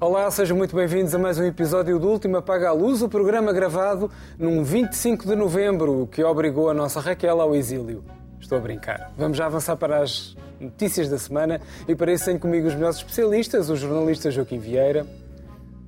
[0.00, 3.52] Olá, sejam muito bem-vindos a mais um episódio do Último Apaga a Luz, o programa
[3.52, 8.04] gravado num 25 de novembro que obrigou a nossa Raquel ao exílio.
[8.38, 9.12] Estou a brincar.
[9.18, 12.98] Vamos já avançar para as notícias da semana e para isso tenho comigo os melhores
[12.98, 15.04] especialistas, o jornalista Joaquim Vieira,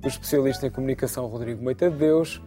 [0.03, 2.41] o especialista em comunicação Rodrigo Moita de Deus,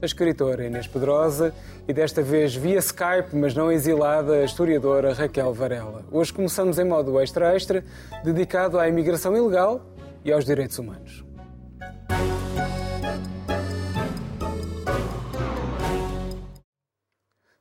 [0.00, 1.52] a escritora Inês Pedrosa
[1.86, 6.04] e desta vez via Skype, mas não exilada, a historiadora Raquel Varela.
[6.10, 7.84] Hoje começamos em modo extra-extra,
[8.22, 9.84] dedicado à imigração ilegal
[10.24, 11.24] e aos direitos humanos.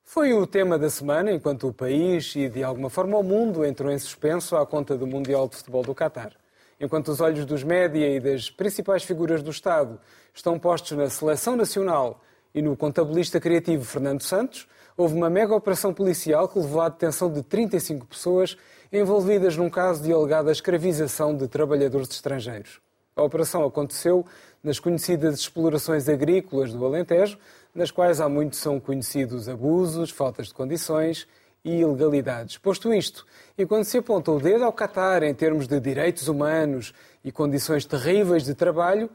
[0.03, 3.91] Foi o tema da semana, enquanto o país e, de alguma forma, o mundo entrou
[3.91, 6.33] em suspenso à conta do Mundial de Futebol do Qatar.
[6.79, 9.99] Enquanto os olhos dos média e das principais figuras do Estado
[10.33, 12.21] estão postos na seleção nacional
[12.53, 17.31] e no contabilista criativo Fernando Santos, houve uma mega operação policial que levou à detenção
[17.31, 18.55] de 35 pessoas
[18.93, 22.79] envolvidas num caso de alegada escravização de trabalhadores estrangeiros.
[23.15, 24.23] A operação aconteceu
[24.63, 27.39] nas conhecidas explorações agrícolas do Alentejo,
[27.73, 31.27] nas quais há muito são conhecidos abusos, faltas de condições
[31.63, 32.57] e ilegalidades.
[32.57, 33.25] Posto isto,
[33.57, 37.85] e quando se aponta o dedo ao Qatar em termos de direitos humanos e condições
[37.85, 39.09] terríveis de trabalho,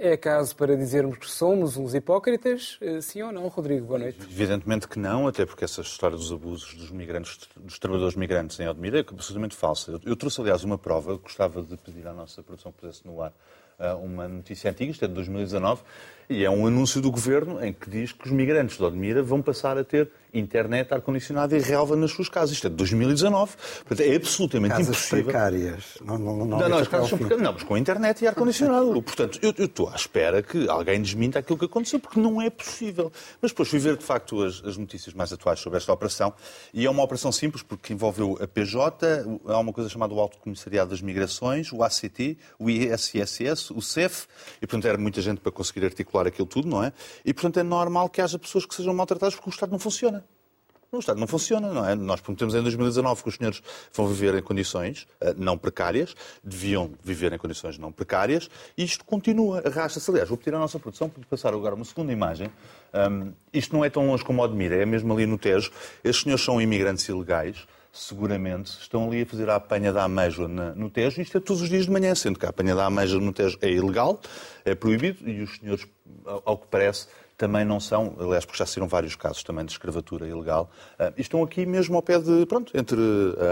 [0.00, 2.78] é caso para dizermos que somos uns hipócritas?
[2.80, 3.86] Eh, sim ou não, Rodrigo?
[3.86, 4.20] Boa noite.
[4.30, 8.68] Evidentemente que não, até porque essa história dos abusos dos migrantes, dos trabalhadores migrantes em
[8.68, 10.00] Odmira é absolutamente falsa.
[10.04, 13.32] Eu trouxe, aliás, uma prova, gostava de pedir à nossa produção que pusesse no ar
[13.80, 15.82] eh, uma notícia antiga, isto é de 2019,
[16.28, 19.40] e é um anúncio do governo em que diz que os migrantes de Odmira vão
[19.40, 22.54] passar a ter internet, ar-condicionado e relva nas suas casas.
[22.54, 23.52] Isto é de 2019.
[23.86, 25.24] Portanto, é absolutamente casas impossível.
[25.24, 25.84] precárias.
[26.04, 27.42] Não, não, não, Não, não, as casas são precárias.
[27.42, 29.00] Não, mas com internet e ar-condicionado.
[29.02, 33.10] Portanto, eu, estou à espera que alguém desminta aquilo que aconteceu, porque não é possível.
[33.40, 36.32] Mas depois fui ver, de facto, as, as notícias mais atuais sobre esta operação.
[36.72, 40.38] E é uma operação simples, porque envolveu a PJ, há uma coisa chamada o Alto
[40.38, 44.26] Comissariado das Migrações, o ACT, o ISSS, o CEF,
[44.60, 46.92] e, portanto, era muita gente para conseguir articular aquilo tudo, não é?
[47.24, 50.24] E, portanto, é normal que haja pessoas que sejam maltratadas porque o Estado não funciona.
[50.90, 51.94] O Estado não funciona, não é?
[51.94, 53.62] Nós prometemos em 2019 que os senhores
[53.92, 59.04] vão viver em condições uh, não precárias, deviam viver em condições não precárias, e isto
[59.04, 60.10] continua, arrasta-se.
[60.10, 62.50] Aliás, vou pedir à nossa produção para passar agora uma segunda imagem.
[62.94, 65.70] Um, isto não é tão longe como Odmira, é mesmo ali no Tejo.
[66.02, 70.90] Estes senhores são imigrantes ilegais, seguramente, estão ali a fazer a apanha da ameijoa no
[70.90, 73.32] Tejo, isto é todos os dias de manhã, sendo que a apanha da ameijoa no
[73.32, 74.20] Tejo é ilegal,
[74.64, 75.86] é proibido, e os senhores,
[76.44, 80.26] ao que parece, também não são, aliás, porque já saíram vários casos também de escravatura
[80.26, 83.00] ilegal, uh, estão aqui mesmo ao pé de, pronto, entre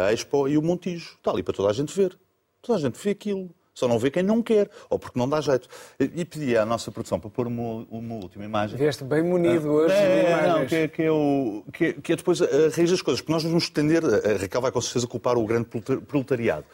[0.07, 1.15] a Expo e o Montijo.
[1.15, 2.19] Está ali para toda a gente ver.
[2.61, 3.55] Toda a gente vê aquilo.
[3.77, 5.69] Só não vê quem não quer, ou porque não dá jeito.
[6.01, 8.79] E pedi à nossa produção para pôr uma, uma última imagem.
[8.79, 9.93] Vieste bem munido hoje.
[9.95, 13.21] É, não, que, que, é o, que, que é depois a raiz das coisas.
[13.21, 15.69] Porque nós vamos estender, a Raquel vai com certeza culpar o grande
[16.09, 16.65] proletariado.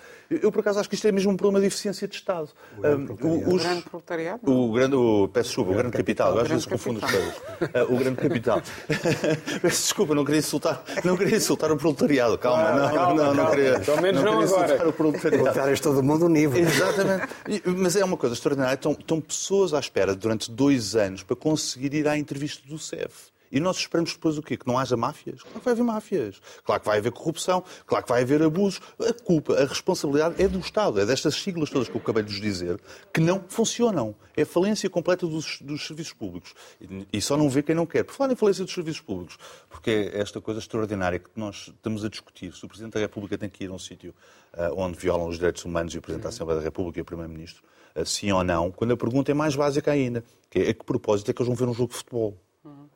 [0.42, 2.48] Eu, por acaso, acho que isto é mesmo um problema de eficiência de Estado.
[2.78, 4.50] O grande, um, os, grande proletariado?
[4.50, 6.38] O grande, o, peço desculpa, o, o grande capital.
[6.38, 7.36] Às vezes confundo as coisas.
[7.36, 8.62] Uh, o grande capital.
[8.88, 12.38] peço desculpa, não queria insultar, não queria insultar o proletariado.
[12.38, 13.42] Calma, ah, não, calma, não, calma.
[13.42, 13.80] não queria.
[13.80, 14.88] Pelo menos não, não agora.
[14.88, 15.80] O proletariado.
[15.80, 16.56] todo mundo unido.
[16.56, 17.28] Exatamente.
[17.66, 18.74] Mas é uma coisa extraordinária.
[18.74, 23.32] Estão, estão pessoas à espera durante dois anos para conseguir ir à entrevista do CEF.
[23.52, 24.56] E nós esperamos depois o quê?
[24.56, 25.42] Que não haja máfias?
[25.42, 26.40] Claro que vai haver máfias.
[26.64, 27.62] Claro que vai haver corrupção.
[27.86, 28.80] Claro que vai haver abusos.
[28.98, 30.98] A culpa, a responsabilidade é do Estado.
[30.98, 32.80] É destas siglas todas que eu acabei de vos dizer
[33.12, 34.14] que não funcionam.
[34.34, 36.54] É a falência completa dos, dos serviços públicos.
[36.80, 38.04] E, e, só não vê quem não quer.
[38.04, 39.36] Por falar em falência dos serviços públicos,
[39.68, 42.54] porque é esta coisa extraordinária que nós estamos a discutir.
[42.54, 44.14] Se o Presidente da República tem que ir a um sítio
[44.54, 47.04] uh, onde violam os direitos humanos e o Presidente da Assembleia da República e o
[47.04, 47.62] Primeiro-Ministro,
[47.94, 50.84] uh, sim ou não, quando a pergunta é mais básica ainda, que é a que
[50.86, 52.34] propósito é que eles vão ver um jogo de futebol?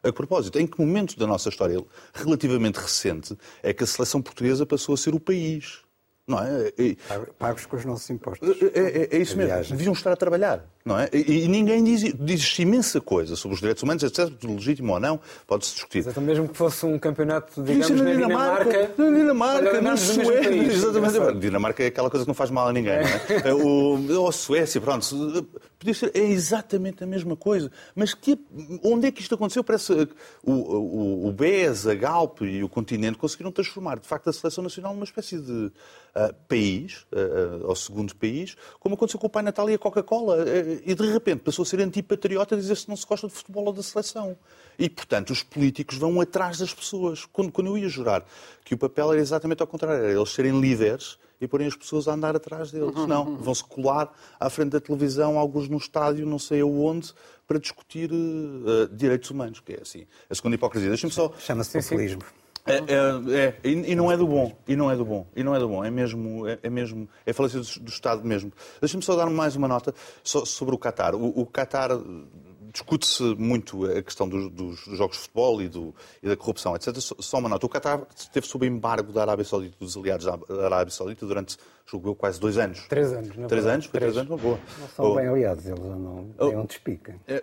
[0.06, 1.82] A propósito, em que momento da nossa história
[2.14, 5.80] relativamente recente é que a seleção portuguesa passou a ser o país?
[6.26, 6.72] Não é?
[6.78, 6.96] E...
[7.38, 8.48] Pagos com os nossos impostos.
[8.74, 9.76] É, é, é isso mesmo.
[9.76, 10.64] Deviam estar a trabalhar.
[10.86, 11.10] Não é?
[11.12, 14.32] E, e ninguém diz, diz imensa coisa sobre os direitos humanos, etc.
[14.44, 15.98] Legítimo ou não, pode-se discutir.
[15.98, 18.92] Exato, mesmo que fosse um campeonato, digamos, na Dinamarca.
[18.96, 20.54] Na Dinamarca, na Suécia.
[20.54, 21.40] Exatamente.
[21.40, 23.00] Dinamarca é aquela coisa que não faz mal a ninguém.
[23.00, 23.50] Não é?
[23.52, 25.04] o, ou Suécia, pronto.
[25.76, 27.68] Podia ser, é exatamente a mesma coisa.
[27.92, 28.38] Mas que,
[28.84, 29.64] onde é que isto aconteceu?
[29.64, 30.14] Parece que
[30.44, 34.62] o, o, o BES, a Galp e o continente conseguiram transformar, de facto, a seleção
[34.62, 35.72] nacional numa espécie de uh,
[36.48, 40.44] país, uh, uh, segundo país, como aconteceu com o Pai Natal e a Coca-Cola.
[40.84, 43.66] E de repente passou a ser antipatriota a dizer se não se gosta de futebol
[43.66, 44.36] ou da seleção.
[44.78, 47.24] E, portanto, os políticos vão atrás das pessoas.
[47.24, 48.24] Quando, quando eu ia jurar
[48.64, 52.08] que o papel era exatamente ao contrário, era eles serem líderes e porem as pessoas
[52.08, 52.94] a andar atrás deles.
[53.06, 57.12] Não, vão-se colar à frente da televisão, alguns no estádio, não sei aonde,
[57.46, 60.88] para discutir uh, direitos humanos, que é assim, a segunda hipocrisia.
[60.88, 61.32] Deixa-me só...
[61.38, 62.22] Chama-se populismo.
[62.66, 65.54] É, é, é, e, não é do bom, e não é do bom, e não
[65.54, 68.52] é do bom, é mesmo, é, é mesmo, é falência do, do Estado mesmo.
[68.80, 71.14] Deixa-me só dar mais uma nota sobre o Qatar.
[71.14, 71.90] O, o Qatar
[72.76, 76.94] discute-se muito a questão dos, dos, jogos de futebol e, do, e, da corrupção, etc.
[76.98, 77.64] Só uma nota.
[77.64, 81.56] O Qatar esteve sob embargo da Arábia Saudita, dos aliados da Arábia Saudita, durante,
[81.86, 82.86] julgo eu, quase dois anos.
[82.88, 83.86] Três anos, não Três anos?
[83.86, 84.60] Foi três, três anos, uma boa.
[84.78, 87.16] Não são bem aliados, eles não oh, um despica.
[87.26, 87.42] É,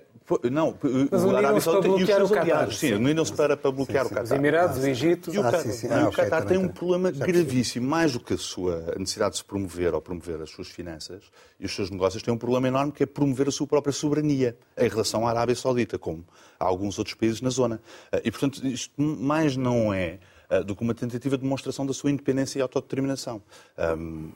[0.52, 0.78] não,
[1.12, 2.80] Mas o Arábia Saudita e os seus aliados.
[2.80, 4.14] Sim, uniram-se para, para bloquear sim, sim.
[4.14, 4.24] o Qatar.
[4.24, 5.34] Os Emirados, o Egito...
[5.34, 5.88] E o, ah, sim, sim.
[5.90, 9.32] Ah, e o okay, Qatar tem um problema gravíssimo, mais do que a sua necessidade
[9.32, 11.24] de se promover ou promover as suas finanças
[11.60, 14.56] e os seus negócios, tem um problema enorme que é promover a sua própria soberania
[14.78, 16.26] em relação à Arábia Saudita, como
[16.60, 17.82] há alguns outros países na zona.
[18.12, 21.94] Ah, e, portanto, isto mais não é ah, do que uma tentativa de demonstração da
[21.94, 23.42] sua independência e autodeterminação.
[23.78, 24.32] Um,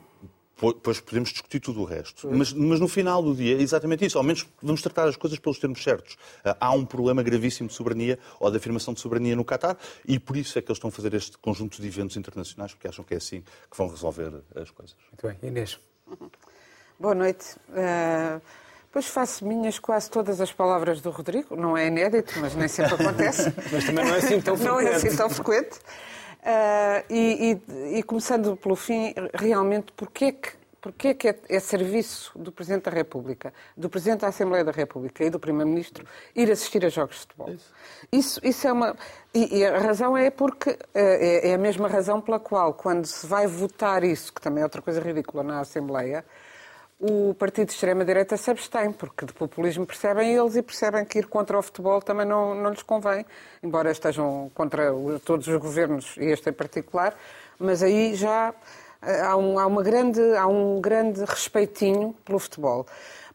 [0.81, 2.27] Pois podemos discutir tudo o resto.
[2.31, 4.17] Mas, mas, no final do dia é exatamente isso.
[4.17, 6.17] Ao menos vamos tratar as coisas pelos termos certos.
[6.43, 10.17] Ah, há um problema gravíssimo de soberania ou de afirmação de soberania no Qatar e
[10.17, 13.05] por isso é que eles estão a fazer este conjunto de eventos internacionais, porque acham
[13.05, 14.95] que é assim que vão resolver as coisas.
[15.11, 15.47] Muito bem.
[15.47, 15.79] Inês.
[16.99, 17.55] Boa noite.
[17.69, 18.41] Uh,
[18.91, 21.55] pois faço minhas quase todas as palavras do Rodrigo.
[21.55, 23.53] Não é inédito, mas nem sempre acontece.
[23.71, 24.83] mas também não é assim tão frequente.
[24.83, 25.79] Não é assim tão frequente.
[26.47, 30.49] Uh, e, e, e, começando pelo fim, realmente, porquê que,
[30.79, 35.25] porquê que é, é, serviço do Presidente da República, do Presidente da Assembleia da República
[35.25, 37.53] e do Primeiro-Ministro ir assistir a jogos de futebol?
[38.11, 38.95] Isso, isso é uma.
[39.33, 43.27] E, e, a razão é porque é, é a mesma razão pela qual, quando se
[43.27, 46.23] vai votar isso, que também é outra coisa ridícula na Assembleia,
[46.99, 51.27] o partido de extrema-direita se abstém, porque de populismo percebem eles e percebem que ir
[51.27, 53.25] contra o futebol também não, não lhes convém,
[53.61, 54.91] embora estejam contra
[55.23, 57.15] todos os governos, e este em particular,
[57.59, 58.53] mas aí já
[59.01, 62.85] eh, há um, há uma grande, há um grande respeitinho pelo futebol.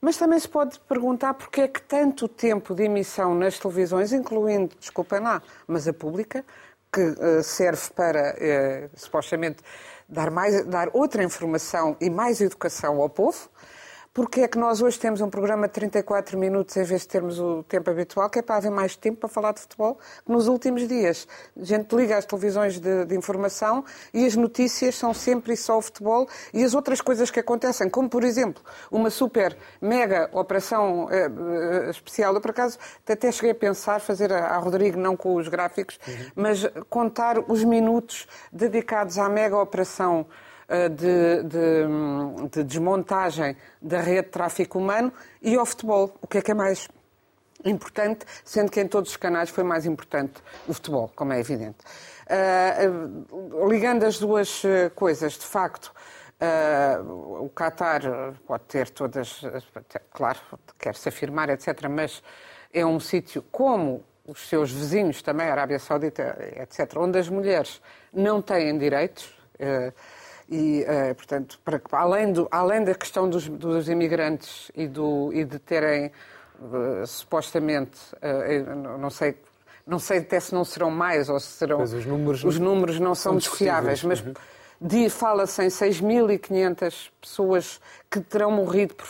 [0.00, 4.74] Mas também se pode perguntar porque é que tanto tempo de emissão nas televisões, incluindo,
[4.80, 6.44] desculpem lá, mas a pública,
[6.92, 9.62] que uh, serve para, uh, supostamente,
[10.08, 13.48] dar, mais, dar outra informação e mais educação ao povo,
[14.14, 17.40] porque é que nós hoje temos um programa de 34 minutos em vez de termos
[17.40, 20.48] o tempo habitual, que é para haver mais tempo para falar de futebol que nos
[20.48, 21.26] últimos dias.
[21.58, 25.78] A gente liga às televisões de, de, informação e as notícias são sempre e só
[25.78, 31.08] o futebol e as outras coisas que acontecem, como por exemplo uma super mega operação
[31.10, 31.30] eh,
[31.86, 32.34] eh especial.
[32.34, 35.98] Eu por acaso até cheguei a pensar fazer a, a Rodrigo, não com os gráficos,
[36.06, 36.14] uhum.
[36.34, 40.26] mas contar os minutos dedicados à mega operação
[40.88, 46.14] de, de, de, desmontagem da rede de tráfico humano e ao futebol.
[46.20, 46.88] O que é que é mais
[47.64, 51.78] importante, sendo que em todos os canais foi mais importante o futebol, como é evidente.
[52.26, 54.62] Uh, ligando as duas
[54.94, 55.92] coisas, de facto,
[56.40, 58.02] uh, o Qatar
[58.46, 59.42] pode ter todas,
[60.10, 60.38] claro,
[60.78, 62.22] quer-se afirmar, etc., mas
[62.72, 67.82] é um sítio como os seus vizinhos também, a Arábia Saudita, etc., onde as mulheres
[68.12, 69.26] não têm direitos.
[69.54, 69.92] Uh,
[70.52, 75.46] e, uh, portanto, para, além, do, além da questão dos, dos imigrantes e, do, e
[75.46, 76.12] de terem,
[76.60, 79.34] uh, supostamente, uh, não sei
[79.84, 81.78] não sei até se não serão mais ou se serão.
[81.78, 85.10] Pois os números, os números não são, são desfiáveis, mas uhum.
[85.10, 89.08] fala-se em 6.500 pessoas que terão morrido por,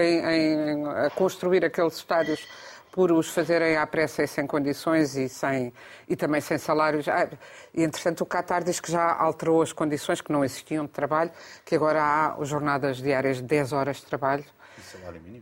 [0.00, 2.48] em, em, a construir aqueles estádios
[2.94, 5.72] por os fazerem à pressa e sem condições e, sem,
[6.08, 7.08] e também sem salários.
[7.08, 7.28] Ah,
[7.74, 11.32] e, entretanto, o Qatar diz que já alterou as condições que não existiam de trabalho,
[11.64, 14.44] que agora há jornadas diárias de 10 horas de trabalho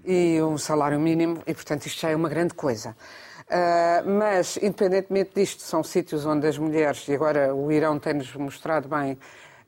[0.03, 2.97] e um salário mínimo, e, portanto, isto já é uma grande coisa.
[3.43, 8.89] Uh, mas, independentemente disto, são sítios onde as mulheres, e agora o Irão tem-nos mostrado
[8.89, 9.19] bem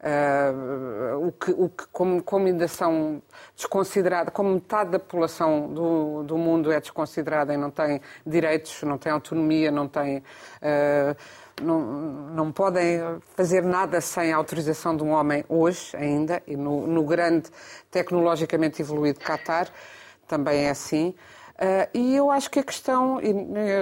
[0.05, 3.23] Uh, o que, o que como, como, ainda são
[3.57, 8.99] desconsideradas, como metade da população do, do, mundo é desconsiderada e não tem direitos, não
[8.99, 10.19] tem autonomia, não tem.
[10.19, 11.17] Uh,
[11.63, 13.01] não, não podem
[13.35, 17.49] fazer nada sem a autorização de um homem hoje ainda, e no, no grande
[17.91, 19.71] tecnologicamente evoluído Qatar
[20.29, 21.15] também é assim.
[21.55, 23.31] Uh, e eu acho que a questão, e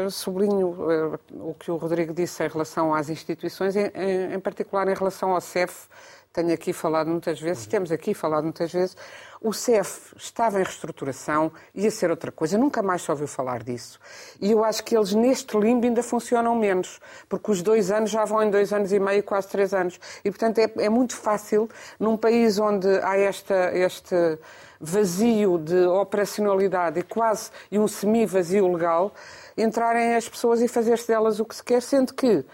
[0.02, 1.18] eu sublinho uh,
[1.50, 5.30] o que o Rodrigo disse em relação às instituições, em, em, em particular em relação
[5.30, 5.88] ao CEF,
[6.32, 8.96] tenho aqui falado muitas vezes, temos aqui falado muitas vezes,
[9.40, 13.98] o CEF estava em reestruturação, ia ser outra coisa, nunca mais se ouviu falar disso.
[14.40, 18.24] E eu acho que eles neste limbo ainda funcionam menos, porque os dois anos já
[18.24, 19.98] vão em dois anos e meio, quase três anos.
[20.24, 24.14] E, portanto, é, é muito fácil, num país onde há esta, este
[24.80, 29.12] vazio de operacionalidade e quase e um semi-vazio legal,
[29.56, 32.44] entrarem as pessoas e fazer-se delas o que se quer, sendo que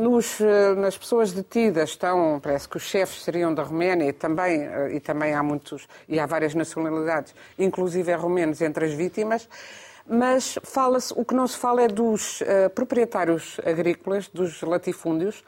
[0.00, 0.38] nos,
[0.76, 5.34] nas pessoas detidas estão, parece que os chefes seriam da Roménia e também, e também
[5.34, 9.48] há muitos, e há várias nacionalidades, inclusive romenos entre as vítimas
[10.12, 15.44] mas fala-se, o que não se fala é dos uh, proprietários agrícolas, dos latifúndios,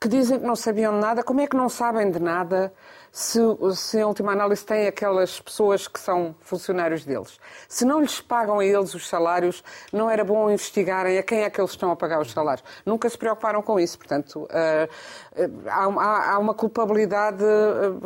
[0.00, 1.24] que dizem que não sabiam de nada.
[1.24, 2.72] Como é que não sabem de nada
[3.14, 3.38] se,
[3.76, 7.38] se em última análise têm aquelas pessoas que são funcionários deles?
[7.68, 11.48] Se não lhes pagam a eles os salários, não era bom investigarem a quem é
[11.48, 12.66] que eles estão a pagar os salários.
[12.84, 13.96] Nunca se preocuparam com isso.
[13.98, 17.44] Portanto, uh, há, há, uma culpabilidade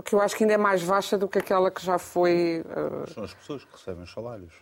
[0.05, 2.63] que eu acho que ainda é mais vasta do que aquela que já foi.
[3.15, 4.53] São as pessoas que recebem os salários.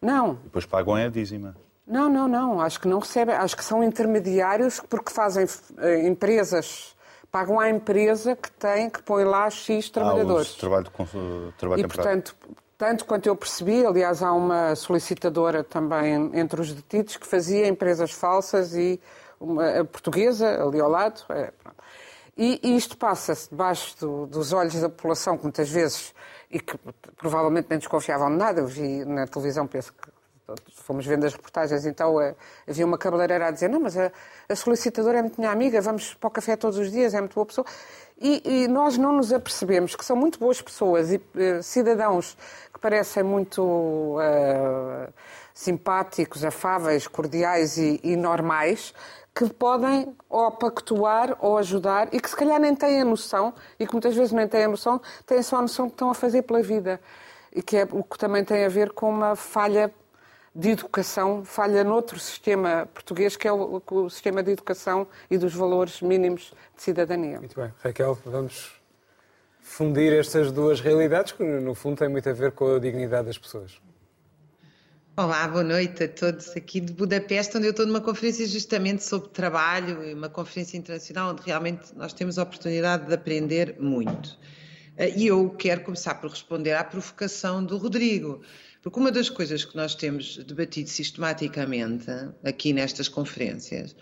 [0.00, 0.36] Não.
[0.42, 1.54] Depois pagam a dízima.
[1.86, 2.62] Não, não, não.
[2.62, 3.34] Acho que não recebem.
[3.34, 5.46] Acho que são intermediários porque fazem
[6.06, 6.96] empresas.
[7.32, 10.54] Pagam à empresa que tem, que põe lá X trabalhadores.
[10.54, 10.86] Ah, trabalho,
[11.56, 12.36] trabalho e, portanto,
[12.76, 18.12] tanto quanto eu percebi, aliás, há uma solicitadora também entre os detidos que fazia empresas
[18.12, 19.00] falsas e
[19.40, 21.24] uma portuguesa ali ao lado.
[21.30, 21.52] É,
[22.36, 26.14] e, e, isto passa-se debaixo do, dos olhos da população, que muitas vezes
[26.50, 26.76] e que
[27.16, 28.60] provavelmente nem desconfiavam de nada.
[28.60, 30.11] Eu vi na televisão, penso que
[30.74, 32.34] fomos vendo as reportagens, então eh,
[32.68, 34.10] havia uma cabeleireira a dizer: Não, mas a,
[34.48, 37.34] a solicitadora é muito minha amiga, vamos para o café todos os dias, é muito
[37.34, 37.66] boa pessoa.
[38.20, 42.36] E, e nós não nos apercebemos que são muito boas pessoas e uh, cidadãos
[42.72, 45.12] que parecem muito uh,
[45.52, 48.94] simpáticos, afáveis, cordiais e, e normais,
[49.34, 53.86] que podem ou pactuar ou ajudar e que se calhar nem têm a noção, e
[53.86, 56.42] que muitas vezes nem têm a noção, têm só a noção que estão a fazer
[56.42, 57.00] pela vida.
[57.54, 59.92] E que é o que também tem a ver com uma falha
[60.54, 65.54] de educação, falha noutro sistema português, que é o, o sistema de educação e dos
[65.54, 67.38] valores mínimos de cidadania.
[67.38, 67.72] Muito bem.
[67.82, 68.72] Raquel, vamos
[69.60, 73.38] fundir estas duas realidades, que no fundo têm muito a ver com a dignidade das
[73.38, 73.80] pessoas.
[75.14, 79.28] Olá, boa noite a todos aqui de Budapeste, onde eu estou numa conferência justamente sobre
[79.28, 84.38] trabalho, uma conferência internacional onde realmente nós temos a oportunidade de aprender muito.
[84.96, 88.40] Eh, e eu quero começar por responder à provocação do Rodrigo,
[88.82, 92.10] porque uma das coisas que nós temos debatido sistematicamente
[92.42, 93.94] aqui nestas conferências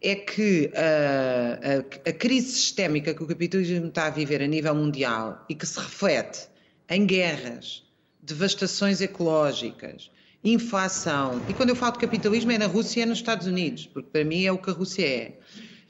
[0.00, 4.46] é que a, eh, a, a crise sistémica que o capitalismo está a viver a
[4.46, 6.48] nível mundial e que se reflete
[6.88, 7.84] em guerras,
[8.22, 10.10] devastações ecológicas,
[10.42, 11.42] inflação.
[11.48, 14.08] E quando eu falo de capitalismo é na Rússia e é nos Estados Unidos, porque
[14.10, 15.38] para mim é o que a Rússia é.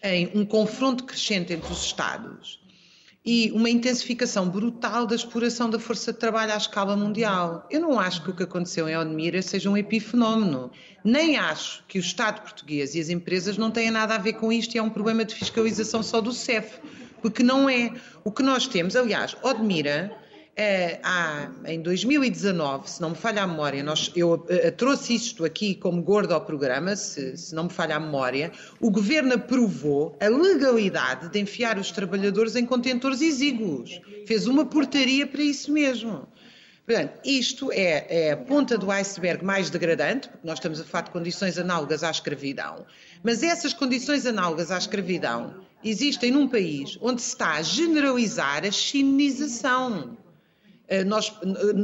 [0.03, 2.60] Em um confronto crescente entre os Estados
[3.25, 7.67] e uma intensificação brutal da exploração da força de trabalho à escala mundial.
[7.71, 10.71] Eu não acho que o que aconteceu em Odmira seja um epifenómeno.
[11.05, 14.51] Nem acho que o Estado português e as empresas não tenham nada a ver com
[14.51, 16.79] isto e é um problema de fiscalização só do CEF.
[17.21, 17.93] Porque não é.
[18.25, 20.17] O que nós temos, aliás, Odmira
[21.03, 25.75] há, em 2019, se não me falha a memória, nós, eu uh, trouxe isto aqui
[25.75, 30.29] como gordo ao programa, se, se, não me falha a memória, o governo aprovou a
[30.29, 34.01] legalidade de enfiar os trabalhadores em contentores exíguos.
[34.27, 36.27] Fez uma portaria para isso mesmo.
[36.87, 41.05] Portanto, isto é, é, a ponta do iceberg mais degradante, porque nós estamos a falar
[41.05, 42.85] de condições análogas à escravidão,
[43.23, 48.71] mas essas condições análogas à escravidão existem num país onde se está a generalizar a
[48.73, 50.17] chinesização.
[50.91, 51.33] Eh, nós,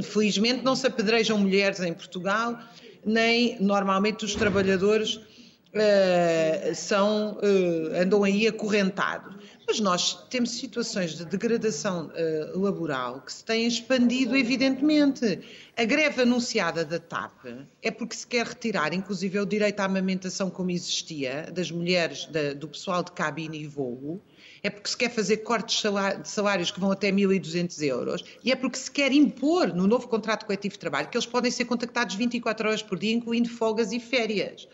[0.03, 2.59] felizmente, não se apedrejam mulheres em Portugal,
[3.05, 9.37] nem normalmente os trabalhadores uh, são, uh, andam aí acorrentados.
[9.65, 15.41] Mas nós temos situações de degradação uh, laboral que se têm expandido, evidentemente.
[15.77, 17.47] A greve anunciada da TAP
[17.83, 22.55] é porque se quer retirar, inclusive, o direito à amamentação como existia, das mulheres, da,
[22.55, 24.21] do pessoal de cabine e voo,
[24.67, 25.81] é porque se quer fazer cortes
[26.23, 30.09] de salários que vão até 1.200 euros e é porque se quer impor no novo
[30.09, 33.93] contrato coletivo de trabalho que eles podem ser contactados 24 horas por dia, incluindo folgas
[33.93, 34.67] e férias.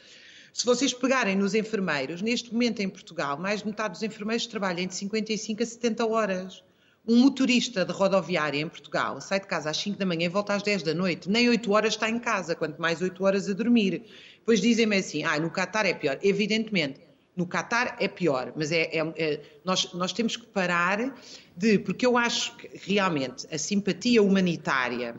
[0.51, 4.87] Se vocês pegarem nos enfermeiros, neste momento em Portugal, mais de metade dos enfermeiros trabalham
[4.87, 6.65] de 55 a 70 horas.
[7.07, 10.55] Um motorista de rodoviária em Portugal sai de casa às 5 da manhã e volta
[10.55, 11.29] às 10 da noite.
[11.29, 14.05] Nem 8 horas está em casa, quanto mais 8 horas a dormir.
[14.39, 16.19] Depois dizem-me assim, ah, no Qatar é pior.
[16.23, 17.01] Evidentemente,
[17.37, 21.15] no Qatar é pior, mas é, é, é, nós, nós temos que parar
[21.57, 21.79] de.
[21.79, 25.15] Porque eu acho que realmente a simpatia humanitária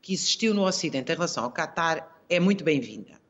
[0.00, 3.20] que existiu no Ocidente em relação ao Qatar é muito bem-vinda.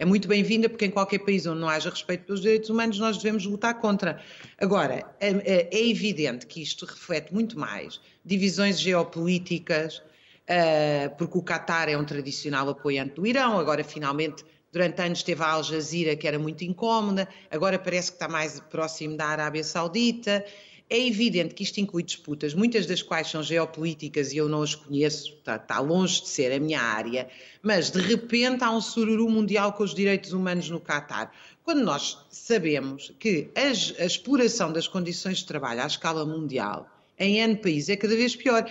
[0.00, 3.18] É muito bem-vinda porque em qualquer país onde não haja respeito pelos direitos humanos nós
[3.18, 4.22] devemos lutar contra.
[4.56, 11.42] Agora, é, é, é evidente que isto reflete muito mais divisões geopolíticas, uh, porque o
[11.42, 16.14] Qatar é um tradicional apoiante do Irão, agora finalmente Durante anos teve a Al Jazeera,
[16.14, 20.44] que era muito incómoda, agora parece que está mais próximo da Arábia Saudita.
[20.88, 24.74] é evidente que isto inclui disputas, muitas das quais são geopolíticas e eu não as
[24.74, 27.28] conheço, está, está, longe de ser a minha área,
[27.62, 31.32] mas de repente há um sururu mundial com os direitos humanos no Catar.
[31.64, 37.38] Quando nós sabemos que as, a exploração das condições de trabalho à escala mundial em
[37.38, 38.68] N países é cada vez pior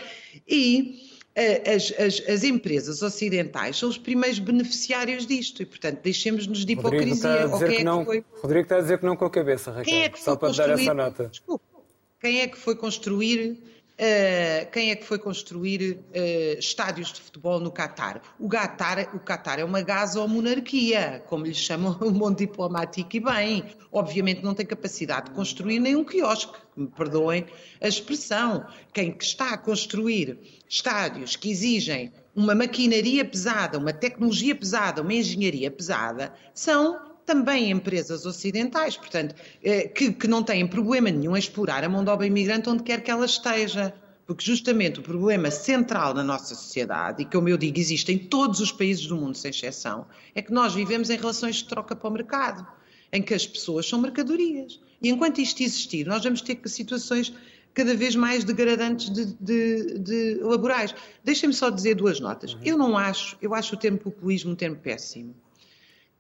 [0.48, 1.19] e
[1.66, 7.06] as, as, as, empresas ocidentais são os primeiros beneficiários disto e, portanto, deixemos-nos de hipocrisia.
[7.14, 8.26] Rodrigo está a dizer, que, é não, que foi...
[8.42, 10.54] Rodrigo está a dizer que não com a cabeça, Raquel, quem é que só para
[10.54, 11.28] dar essa nota.
[11.28, 11.64] Desculpa,
[12.20, 13.58] quem é que foi construir
[14.72, 18.22] quem é que foi construir uh, estádios de futebol no Catar?
[18.40, 23.66] O Qatar, o é uma gasomonarquia, como lhe chamam o mundo diplomático e bem.
[23.92, 27.46] Obviamente não tem capacidade de construir nem um quiosque, me perdoem
[27.82, 28.66] a expressão.
[28.94, 35.14] Quem que está a construir estádios que exigem uma maquinaria pesada, uma tecnologia pesada, uma
[35.14, 41.40] engenharia pesada, são também empresas ocidentais, portanto, eh, que, que não têm problema nenhum em
[41.40, 43.94] explorar a mão de obra imigrante onde quer que ela esteja.
[44.26, 48.60] Porque justamente o problema central na nossa sociedade, e como eu digo, existe em todos
[48.60, 52.10] os países do mundo, sem exceção, é que nós vivemos em relações de troca para
[52.10, 52.66] o mercado,
[53.14, 54.80] em que as pessoas são mercadorias.
[55.00, 57.32] E enquanto isto existir, nós vamos ter situações
[57.76, 60.96] cada vez mais degradantes de, de, de laborais.
[61.24, 62.58] Deixem-me só dizer duas notas.
[62.66, 65.36] Eu não acho, eu acho o termo populismo um termo péssimo.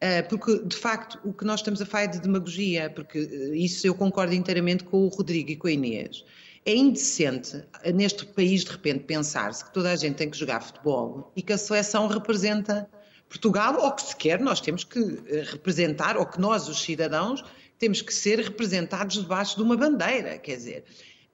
[0.02, 3.58] Eh, porque, de facto, o que nós estamos a falar é de demagogia, porque eh,
[3.58, 6.24] isso eu concordo inteiramente com o Rodrigo e com a Inês.
[6.66, 10.62] É indecente, eh, neste país, de repente, pensar-se que toda a gente tem que jogar
[10.62, 12.90] futebol e que a seleção representa
[13.28, 15.00] Portugal, ou que sequer nós temos que
[15.52, 17.44] representar, ou que nós, os cidadãos,
[17.78, 20.38] temos que ser representados debaixo de uma bandeira.
[20.38, 20.84] Quer dizer,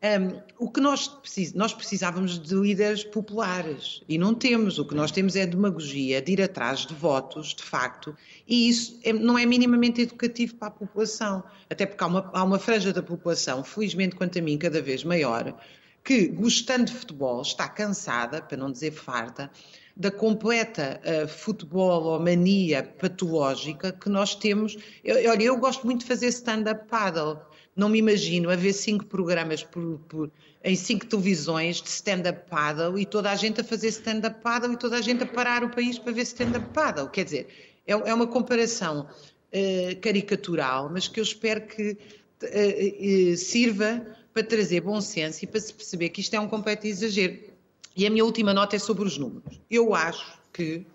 [0.04, 1.12] um, o que nós,
[1.56, 4.78] nós precisávamos de líderes populares e não temos.
[4.78, 8.16] O que nós temos é demagogia, de ir atrás de votos, de facto,
[8.48, 11.44] e isso é, não é minimamente educativo para a população.
[11.70, 15.04] Até porque há uma, há uma franja da população, felizmente quanto a mim, cada vez
[15.04, 15.58] maior,
[16.04, 19.50] que, gostando de futebol, está cansada, para não dizer farta,
[19.98, 24.78] da completa uh, futebolomania patológica que nós temos.
[25.04, 27.40] Eu, olha, eu gosto muito de fazer stand-up paddle
[27.76, 30.32] não me imagino a ver cinco programas por, por,
[30.64, 34.78] em cinco televisões de stand-up paddle e toda a gente a fazer stand-up paddle e
[34.78, 37.10] toda a gente a parar o país para ver stand-up paddle.
[37.10, 37.48] Quer dizer,
[37.86, 41.98] é, é uma comparação uh, caricatural, mas que eu espero que
[42.44, 46.48] uh, uh, sirva para trazer bom senso e para se perceber que isto é um
[46.48, 47.40] completo exagero.
[47.96, 49.60] E a minha última nota é sobre os números.
[49.70, 50.86] Eu acho que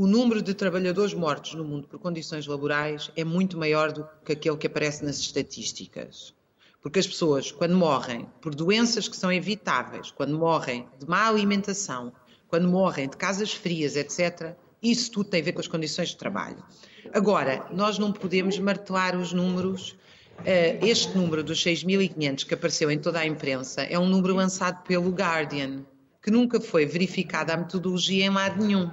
[0.00, 4.32] o número de trabalhadores mortos no mundo por condições laborais é muito maior do que
[4.32, 6.32] aquele que aparece nas estatísticas.
[6.80, 12.14] Porque as pessoas, quando morrem por doenças que são evitáveis, quando morrem de má alimentação,
[12.48, 16.16] quando morrem de casas frias, etc., isso tudo tem a ver com as condições de
[16.16, 16.64] trabalho.
[17.12, 19.98] Agora, nós não podemos martelar os números.
[20.46, 24.82] Eh, este número dos 6.500 que apareceu em toda a imprensa é um número lançado
[24.84, 25.84] pelo Guardian,
[26.22, 28.90] que nunca foi verificada a metodologia em lado nenhum.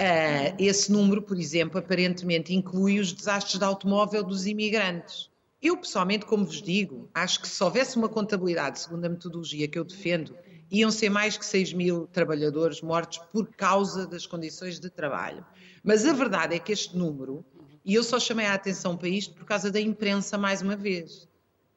[0.00, 5.28] Uh, esse número, por exemplo, aparentemente inclui os desastres de automóvel dos imigrantes.
[5.60, 9.78] Eu, pessoalmente, como vos digo, acho que se houvesse uma contabilidade segundo a metodologia que
[9.78, 10.34] eu defendo,
[10.70, 15.44] iam ser mais que 6 mil trabalhadores mortos por causa das condições de trabalho.
[15.84, 17.44] Mas a verdade é que este número,
[17.84, 21.28] e eu só chamei a atenção para isto por causa da imprensa mais uma vez.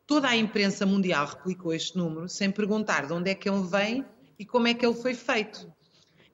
[0.08, 4.06] Toda a imprensa mundial replicou este número sem perguntar de onde é que ele vem
[4.40, 5.70] e como é que ele foi feito.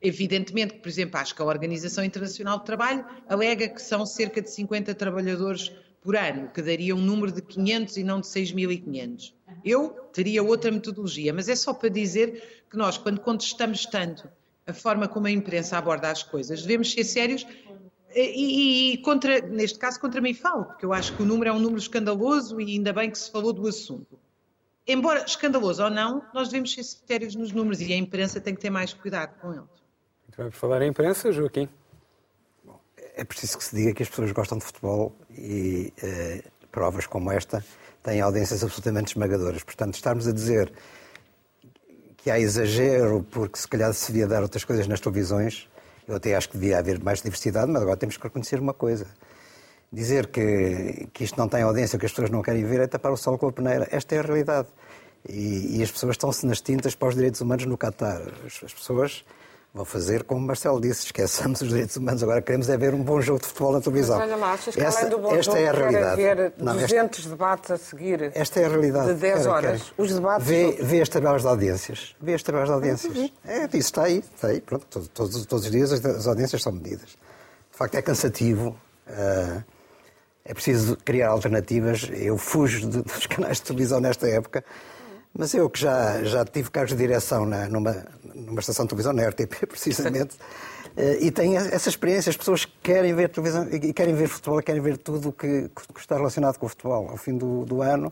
[0.01, 4.41] Evidentemente que, por exemplo, acho que a Organização Internacional do Trabalho alega que são cerca
[4.41, 9.33] de 50 trabalhadores por ano, que daria um número de 500 e não de 6.500.
[9.63, 14.29] Eu teria outra metodologia, mas é só para dizer que nós, quando contestamos tanto
[14.65, 17.45] a forma como a imprensa aborda as coisas, devemos ser sérios
[18.15, 21.53] e, e, contra, neste caso, contra mim falo, porque eu acho que o número é
[21.53, 24.17] um número escandaloso e ainda bem que se falou do assunto.
[24.87, 28.61] Embora escandaloso ou não, nós devemos ser sérios nos números e a imprensa tem que
[28.61, 29.78] ter mais cuidado com eles.
[30.39, 31.67] Vamos falar em imprensa, Joaquim.
[32.63, 32.79] Bom,
[33.13, 37.29] é preciso que se diga que as pessoas gostam de futebol e eh, provas como
[37.29, 37.61] esta
[38.01, 39.63] têm audiências absolutamente esmagadoras.
[39.63, 40.71] Portanto, estarmos a dizer
[42.15, 45.67] que há exagero porque se calhar se devia dar outras coisas nas televisões,
[46.07, 49.07] eu até acho que devia haver mais diversidade, mas agora temos que reconhecer uma coisa.
[49.91, 53.11] Dizer que, que isto não tem audiência, que as pessoas não querem ver, é tapar
[53.11, 53.89] o sol com a peneira.
[53.91, 54.69] Esta é a realidade.
[55.27, 58.21] E, e as pessoas estão-se nas tintas para os direitos humanos no Catar.
[58.45, 59.25] As, as pessoas
[59.71, 63.03] Vou fazer como o Marcelo disse, esqueçamos os direitos humanos, agora queremos é ver um
[63.03, 64.17] bom jogo de futebol na televisão.
[64.17, 66.15] Mas olha lá, achas que esta, além do bom esta jogo, é a realidade.
[66.15, 69.13] ver Não, 200 esta, debates a seguir esta é a realidade.
[69.13, 69.83] de 10 horas?
[69.83, 69.93] Quero.
[69.97, 70.47] Os debates...
[70.47, 72.15] Vê, vê as tabelas de audiências.
[72.19, 73.15] Vê as tabelas de audiências.
[73.15, 73.29] Uhum.
[73.45, 74.59] É, isso está aí, está aí.
[74.59, 77.09] Pronto, todos, todos, todos os dias as, as, audiências são medidas.
[77.11, 78.75] De facto, é cansativo.
[79.07, 79.63] Uh,
[80.45, 82.09] é preciso criar alternativas.
[82.11, 84.65] Eu fujo de, dos canais de televisão nesta época,
[85.37, 89.13] mas eu que já, já tive cargos de direção na, numa, numa estação de televisão,
[89.13, 90.35] na RTP, precisamente,
[90.97, 92.29] eh, e tenho essa experiência.
[92.29, 95.99] As pessoas querem ver televisão e querem ver futebol, querem ver tudo o que, que,
[95.99, 97.09] está relacionado com o futebol.
[97.09, 98.11] Ao fim do, do ano,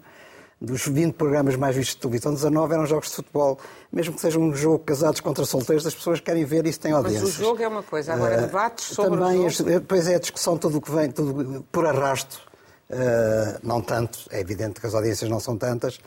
[0.59, 3.59] dos 20 programas mais vistos de televisão, 19 eram jogos de futebol.
[3.91, 7.23] Mesmo que seja um jogo casados contra solteiros, as pessoas querem ver isso tem audiências.
[7.23, 9.69] Mas o jogo é uma coisa, agora uh, debates sobre também, o jogo...
[9.69, 12.41] Depois é a discussão, tudo o que vem, tudo por arrasto.
[12.89, 15.99] Uh, não tanto, é evidente que as audiências não são tantas,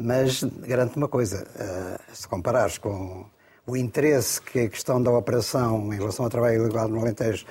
[0.00, 3.26] mas garanto uma coisa, uh, se comparares com
[3.66, 7.44] o interesse que a questão da operação em relação ao trabalho ilegal no Alentejo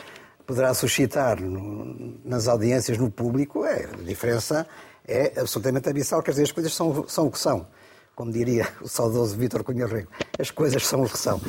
[0.48, 4.68] poderá suscitar no, nas audiências no público, é, a diferença
[5.08, 6.24] é absolutamente abissal.
[6.24, 7.68] Quer dizer, as coisas são, são o que são.
[8.16, 10.10] Como diria o saudoso Vítor Cunha Rego,
[10.40, 11.40] as coisas são o que são.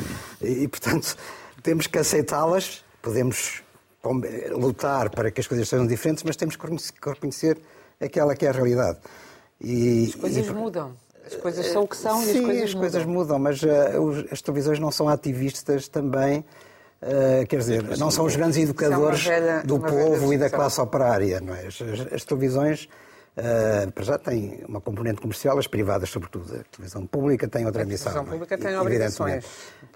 [0.40, 1.16] E, portanto,
[1.62, 3.62] temos que aceitá-las, podemos
[4.50, 7.58] lutar para que as coisas sejam diferentes, mas temos que reconhecer
[7.98, 8.98] aquela que é a realidade.
[9.61, 10.53] E, as coisas e...
[10.53, 10.96] mudam.
[11.27, 13.66] As coisas são o que são Sim, e as coisas as coisas mudam, mas uh,
[14.33, 16.44] as televisões não são ativistas também.
[17.03, 20.81] Uh, quer dizer, não são os grandes é educadores velha, do povo e da classe
[20.81, 21.40] operária.
[21.40, 21.66] Não é?
[21.66, 22.88] as, as, as televisões
[23.31, 26.53] Uh, para já tem uma componente comercial, as privadas, sobretudo.
[26.53, 28.11] A televisão pública tem outra missão.
[28.11, 29.44] A televisão pública tem obrigações.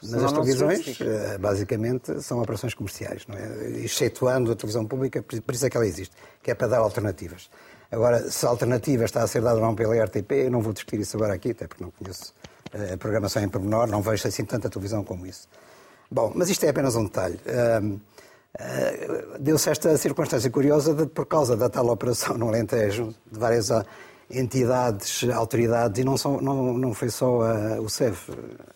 [0.01, 3.81] Mas as televisões, uh, basicamente, são operações comerciais, não é?
[3.85, 7.51] excetuando a televisão pública, por isso é que ela existe, que é para dar alternativas.
[7.95, 10.73] Agora, se a alternativa está a ser dada ou não pela RTP, eu não vou
[10.73, 12.35] discutir isso agora aqui, até porque não conheço
[12.73, 15.49] eh, a programação em pormenor, não vejo assim tanta televisão como isso.
[16.11, 17.39] Bom, mas isto é apenas um detalhe.
[17.47, 18.01] Uh,
[19.41, 23.71] Deu-se esta circunstância curiosa de, por causa da tal operação no Alentejo, de várias
[24.31, 28.31] entidades, autoridades, e não, são, não, não foi só uh, o CEF.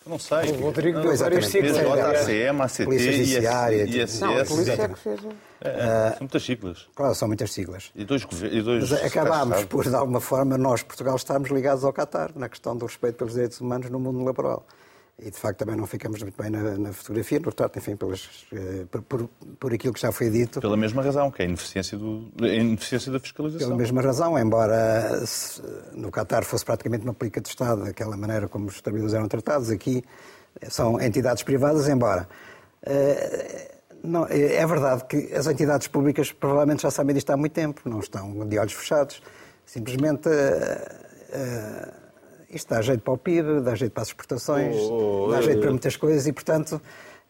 [0.07, 0.51] Não sei.
[0.53, 1.77] O Rodrigo deu vários ciclos.
[1.79, 3.85] ACM, ACT, Polícia Judiciária.
[3.85, 4.21] ISS.
[4.21, 5.21] Não, a polícia é que fez...
[5.61, 6.89] É, é, são muitas siglas.
[6.95, 7.91] Claro, são muitas siglas.
[7.95, 11.93] E dois, e dois Mas acabámos por, de alguma forma, nós, Portugal, estarmos ligados ao
[11.93, 14.65] Qatar na questão do respeito pelos direitos humanos no mundo laboral.
[15.21, 18.47] E, de facto, também não ficamos muito bem na, na fotografia, no retrato, enfim, pelas,
[18.53, 19.29] eh, por, por,
[19.59, 20.61] por, aquilo que já foi dito.
[20.61, 23.67] Pela mesma razão, que é a ineficiência, do, a ineficiência da fiscalização.
[23.67, 25.61] Pela mesma razão, embora se,
[25.93, 29.71] no Qatar fosse praticamente uma política de Estado, aquela maneira como os trabalhadores eram tratados,
[29.71, 30.05] aqui
[30.69, 32.29] são entidades privadas, embora.
[32.87, 37.53] Uh, não, é, é verdade que as entidades públicas provavelmente já sabem disto há muito
[37.53, 39.21] tempo, não estão de olhos fechados.
[39.67, 40.29] Simplesmente.
[42.49, 45.31] Uh, uh, isto dá jeito para o PIB, dá jeito para as exportações, oh, oh,
[45.31, 46.81] dá jeito para muitas coisas e, portanto,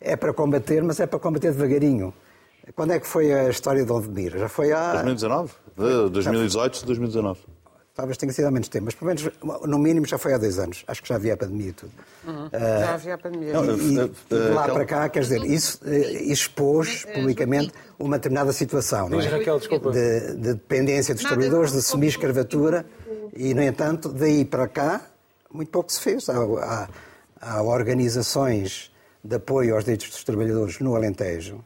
[0.01, 2.13] é para combater, mas é para combater devagarinho.
[2.75, 4.37] Quando é que foi a história de Odemir?
[4.39, 4.93] Já foi há...
[4.93, 5.53] 2019?
[5.77, 7.41] De 2018 2019.
[7.99, 9.29] Talvez tenha sido há menos tempo, mas pelo menos,
[9.67, 10.85] no mínimo, já foi há dois anos.
[10.87, 11.91] Acho que já havia a pandemia e tudo.
[12.29, 12.47] Uhum.
[12.47, 13.53] Uh, já havia a pandemia.
[13.53, 15.91] Não, e, e, de lá para cá, quer dizer, isso uh,
[16.31, 19.27] expôs publicamente uma determinada situação, não é?
[19.27, 19.91] Raquel, desculpa.
[19.91, 22.87] De, de dependência dos trabalhadores, de semi-escravatura,
[23.35, 25.07] e, no entanto, daí para cá,
[25.53, 26.29] muito pouco se fez.
[26.29, 26.89] Há, há,
[27.41, 31.65] há organizações de apoio aos direitos dos trabalhadores no Alentejo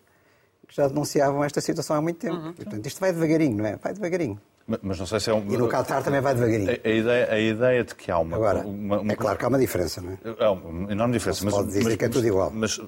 [0.72, 2.34] que já denunciavam esta situação há muito tempo.
[2.34, 2.52] Uhum.
[2.54, 3.76] Portanto, isto vai devagarinho, não é?
[3.76, 4.40] Vai devagarinho.
[4.66, 5.44] Mas não sei se é um...
[5.52, 6.70] E no Qatar também vai devagarinho.
[6.70, 8.36] A, a, ideia, a ideia de que há uma...
[8.36, 9.12] Agora, uma, uma...
[9.12, 10.44] é claro que há uma diferença, não é?
[10.44, 11.44] Há uma enorme diferença.
[11.44, 12.50] Mas, pode dizer mas, que é tudo igual.
[12.54, 12.80] Mas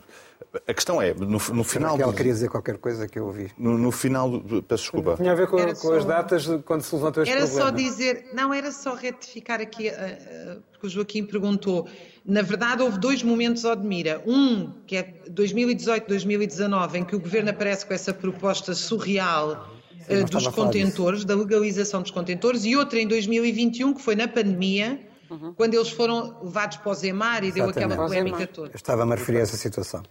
[0.67, 1.97] a questão é, no, no final...
[1.97, 3.51] Raquel queria dizer qualquer coisa que eu ouvi.
[3.59, 4.31] No, no final...
[4.31, 4.63] Do...
[4.63, 5.17] Peço desculpa.
[5.17, 5.97] Tinha a ver com, com só...
[5.97, 7.69] as datas de quando se levantou este era problema.
[7.69, 8.27] Era só dizer...
[8.33, 11.89] Não, era só retificar aqui, uh, uh, porque o Joaquim perguntou.
[12.25, 14.23] Na verdade, houve dois momentos Odmira.
[14.25, 19.74] Um, que é 2018-2019, em que o Governo aparece com essa proposta surreal
[20.31, 25.55] dos contentores, da legalização dos contentores, e outra em 2021, que foi na pandemia, uhum.
[25.55, 28.69] quando eles foram levados para o Zemar e deu aquela polémica toda.
[28.69, 30.03] Eu estava-me a referir a essa situação.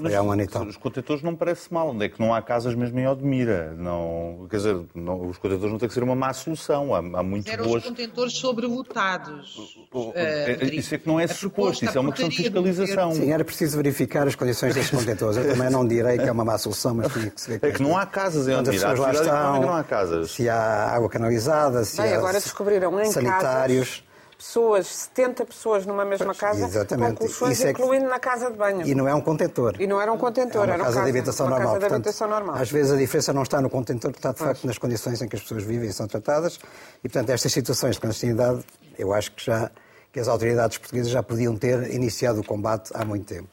[0.00, 0.66] Foi há um ano e tal.
[0.66, 1.90] Os contentores não parece mal.
[1.90, 3.74] Onde é que não há casas mesmo em Odmira?
[3.76, 6.94] Não, quer dizer, não, os contentores não têm que ser uma má solução.
[6.94, 7.82] Há, há muito Eram boas...
[7.82, 9.76] os contentores sobrelotados.
[9.92, 11.84] Uh, isso é que não é suposto.
[11.84, 13.12] Isso é uma questão de fiscalização.
[13.12, 15.36] Sim, era preciso verificar as condições desses contentores.
[15.36, 17.60] Eu também não direi que é uma má solução, mas tinha que se ver.
[17.62, 18.88] É que não há casas em Odmira.
[18.88, 20.30] As pessoas lá estão, não há casas.
[20.30, 24.05] Se há água canalizada, se Bem, há agora descobriram em sanitários.
[24.38, 27.14] Pessoas, 70 pessoas numa mesma pois, casa, exatamente.
[27.14, 28.10] com colchões, é incluindo que...
[28.10, 28.86] na casa de banho.
[28.86, 29.74] E não é um contentor.
[29.78, 31.66] E não era um contentor, é uma era casa, de habitação normal.
[31.66, 32.56] Casa de Portanto, habitação normal.
[32.56, 35.36] Às vezes a diferença não está no contentor, está de facto nas condições em que
[35.36, 36.58] as pessoas vivem e são tratadas.
[37.02, 38.62] E, portanto, estas situações de clandestinidade,
[38.98, 39.70] eu acho que já
[40.12, 43.48] que as autoridades portuguesas já podiam ter iniciado o combate há muito tempo.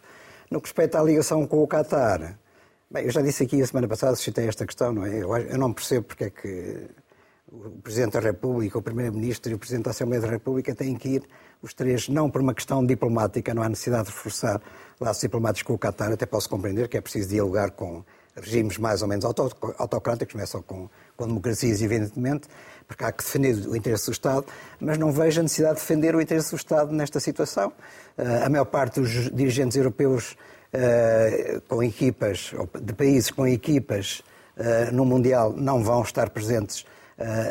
[0.49, 2.37] No que respeita à ligação com o Qatar,
[2.89, 5.23] bem, eu já disse aqui a semana passada, citei esta questão, não é?
[5.23, 6.87] Eu, eu não percebo porque é que
[7.53, 11.09] o Presidente da República, o Primeiro-Ministro e o Presidente da Assembleia da República têm que
[11.09, 11.23] ir
[11.61, 14.59] os três, não por uma questão diplomática, não há necessidade de reforçar
[14.99, 18.03] laços diplomáticos com o Qatar, até posso compreender que é preciso dialogar com
[18.35, 22.47] regimes mais ou menos autocráticos, não é só com, com democracias, evidentemente,
[22.87, 24.47] porque há que defender o interesse do Estado,
[24.79, 27.71] mas não vejo a necessidade de defender o interesse do Estado nesta situação.
[28.17, 30.35] Uh, a maior parte dos dirigentes europeus
[30.73, 34.23] uh, com equipas, de países com equipas
[34.57, 36.85] uh, no Mundial, não vão estar presentes.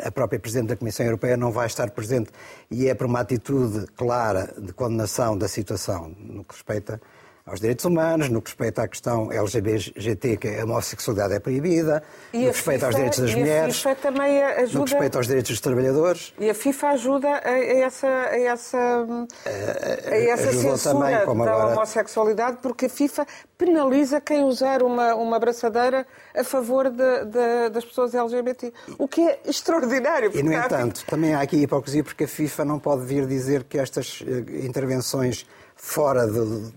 [0.05, 2.29] A própria Presidente da Comissão Europeia não vai estar presente
[2.69, 7.01] e é por uma atitude clara de condenação da situação no que respeita
[7.45, 12.01] aos direitos humanos, no que respeita à questão LGBT, que a homossexualidade é proibida,
[12.31, 14.79] e no que respeita aos direitos das mulheres, ajuda...
[14.79, 16.33] no que respeita aos direitos dos trabalhadores.
[16.39, 19.05] E a FIFA ajuda a, essa, a essa,
[19.45, 21.67] a essa censura também, da agora...
[21.67, 23.27] homossexualidade, porque a FIFA
[23.57, 28.73] penaliza quem usar uma, uma abraçadeira a favor de, de, das pessoas LGBT.
[28.97, 30.31] O que é extraordinário.
[30.33, 33.77] E, no entanto, também há aqui hipocrisia, porque a FIFA não pode vir dizer que
[33.77, 36.71] estas eh, intervenções fora do,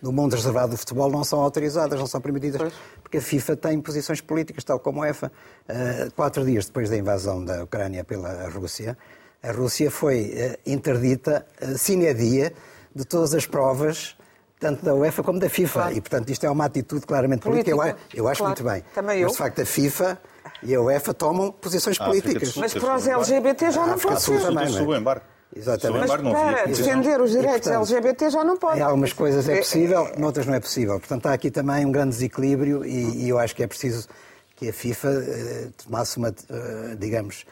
[0.00, 2.74] do mundo reservado do futebol não são autorizadas, não são permitidas, pois.
[3.02, 5.32] porque a FIFA tem posições políticas, tal como a UEFA.
[5.68, 8.96] Uh, quatro dias depois da invasão da Ucrânia pela Rússia,
[9.42, 12.52] a Rússia foi uh, interdita uh, sine dia
[12.94, 14.16] de todas as provas
[14.58, 15.80] tanto da UEFA como da FIFA.
[15.80, 15.96] Claro.
[15.96, 17.76] E, portanto, isto é uma atitude claramente política.
[17.76, 18.00] política.
[18.12, 18.60] Eu, eu, acho claro.
[18.60, 18.84] muito bem.
[18.92, 20.18] Também Mas, de facto, a FIFA
[20.62, 22.56] e a UEFA tomam posições políticas.
[22.56, 24.40] Mas para os LGBT já não pode ser.
[24.40, 25.22] Também, não é?
[25.54, 26.08] Exatamente.
[26.08, 28.78] Mas para defender os direitos e, portanto, LGBT já não pode.
[28.78, 30.98] Em algumas coisas é possível, noutras não é possível.
[30.98, 34.08] Portanto, há aqui também um grande desequilíbrio e, e eu acho que é preciso
[34.54, 37.46] que a FIFA eh, tomasse uma, eh, digamos,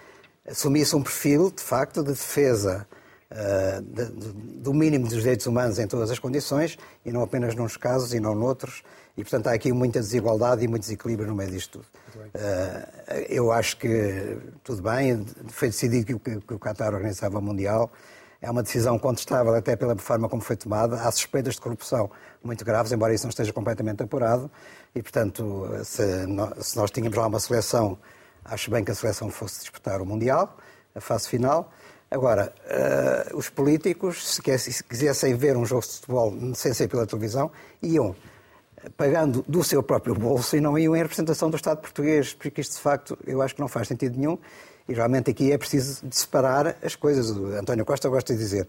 [0.49, 2.87] assumisse um perfil, de facto, de defesa
[3.31, 7.55] eh, de, de, do mínimo dos direitos humanos em todas as condições e não apenas
[7.55, 8.83] nos casos e não noutros.
[9.17, 11.87] E, portanto, há aqui muita desigualdade e muito desequilíbrio no meio disto tudo.
[12.35, 17.91] Uh, eu acho que, tudo bem, foi decidido que, que o Qatar organizava o Mundial.
[18.43, 20.97] É uma decisão contestável até pela forma como foi tomada.
[20.97, 22.11] Há suspeitas de corrupção
[22.45, 24.51] muito graves, embora isso não esteja completamente apurado.
[24.95, 27.99] E, portanto, se nós, se nós tínhamos lá uma seleção,
[28.45, 30.59] acho bem que a seleção fosse disputar o Mundial,
[30.95, 31.73] a fase final.
[32.11, 32.53] Agora,
[33.33, 34.43] uh, os políticos, se
[34.85, 37.51] quisessem ver um jogo de futebol sem ser pela televisão,
[37.83, 38.15] iam
[38.96, 42.77] pagando do seu próprio bolso e não iam em representação do Estado português, porque isto
[42.77, 44.38] de facto eu acho que não faz sentido nenhum
[44.88, 47.31] e realmente aqui é preciso separar as coisas.
[47.31, 48.68] O António Costa gosta de dizer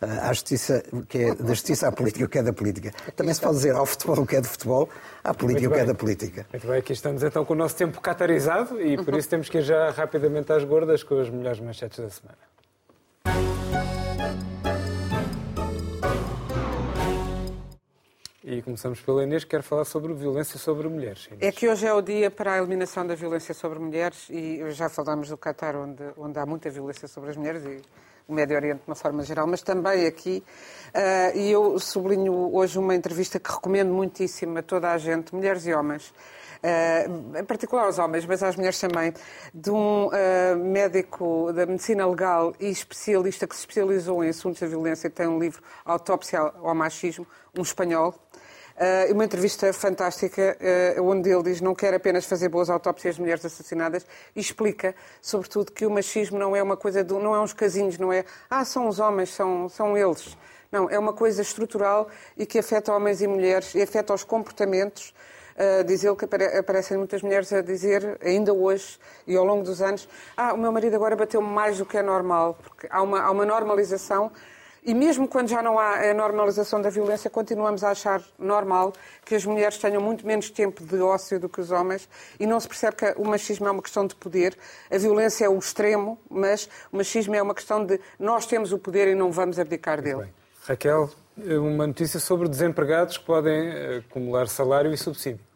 [0.00, 2.92] a ah, justiça, que é da justiça à política, o que é da política.
[3.16, 4.88] Também se pode dizer ao futebol o que é do futebol,
[5.24, 6.46] à política o que é da política.
[6.52, 9.58] Muito bem, aqui estamos então com o nosso tempo catarizado e por isso temos que
[9.58, 13.57] ir já rapidamente às gordas com as melhores manchetes da semana.
[18.44, 21.26] E começamos pela Inês, que quer falar sobre violência sobre mulheres.
[21.26, 21.42] Inês.
[21.42, 24.88] É que hoje é o dia para a eliminação da violência sobre mulheres e já
[24.88, 27.82] falámos do Qatar, onde, onde há muita violência sobre as mulheres e
[28.28, 30.44] o Médio Oriente de uma forma geral, mas também aqui.
[30.94, 35.66] Uh, e eu sublinho hoje uma entrevista que recomendo muitíssimo a toda a gente, mulheres
[35.66, 36.12] e homens,
[37.38, 39.12] em particular aos homens, mas às mulheres também,
[39.54, 40.10] de um uh,
[40.56, 45.38] médico da medicina legal e especialista que se especializou em assuntos da violência tem um
[45.38, 48.14] livro Autópsia ao Machismo, um espanhol,
[48.78, 50.56] Uh, uma entrevista fantástica
[50.96, 54.94] uh, onde ele diz não quer apenas fazer boas autópsias de mulheres assassinadas e explica,
[55.20, 58.64] sobretudo, que o machismo não é uma coisa, não é uns casinhos, não é, ah,
[58.64, 60.38] são os homens, são, são eles.
[60.70, 65.12] Não, é uma coisa estrutural e que afeta homens e mulheres e afeta os comportamentos.
[65.58, 66.24] Uh, diz ele que
[66.56, 70.70] aparecem muitas mulheres a dizer, ainda hoje e ao longo dos anos, ah, o meu
[70.70, 74.30] marido agora bateu-me mais do que é normal, porque há uma, há uma normalização
[74.84, 78.92] e mesmo quando já não há a normalização da violência, continuamos a achar normal
[79.24, 82.58] que as mulheres tenham muito menos tempo de ócio do que os homens e não
[82.60, 84.56] se percebe que o machismo é uma questão de poder,
[84.90, 88.78] a violência é o extremo, mas o machismo é uma questão de nós temos o
[88.78, 90.22] poder e não vamos abdicar dele.
[90.22, 90.34] Bem.
[90.64, 95.47] Raquel, uma notícia sobre desempregados que podem eh, acumular salário e subsídio.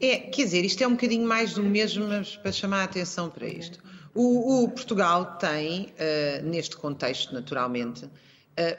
[0.00, 3.30] É, quer dizer, isto é um bocadinho mais do mesmo, mas para chamar a atenção
[3.30, 3.82] para isto.
[4.14, 8.10] O, o Portugal tem, uh, neste contexto, naturalmente, uh,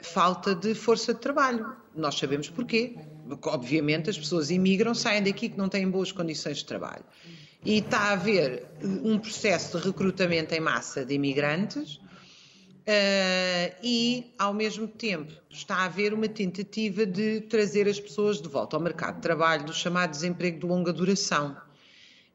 [0.02, 1.76] falta de força de trabalho.
[1.94, 2.96] Nós sabemos porquê.
[3.44, 7.04] Obviamente, as pessoas imigram, saem daqui que não têm boas condições de trabalho.
[7.64, 12.00] E está a haver um processo de recrutamento em massa de imigrantes.
[12.88, 18.48] Uh, e, ao mesmo tempo, está a haver uma tentativa de trazer as pessoas de
[18.48, 21.54] volta ao mercado de trabalho do chamado desemprego de longa duração.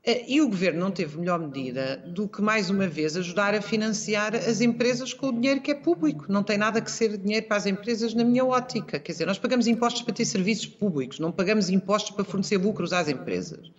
[0.05, 3.63] Eh, e o governo não teve melhor medida do que, mais uma vez, ajudar a
[3.63, 6.25] financiar as empresas com o dinheiro que é público.
[6.29, 8.99] Não tem nada que ser dinheiro para as empresas, na minha ótica.
[8.99, 12.93] Quer dizer, nós pagamos impostos para ter serviços públicos, não pagamos impostos para fornecer lucros
[12.93, 13.71] às empresas.